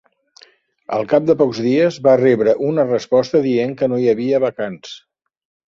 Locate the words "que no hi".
3.83-4.11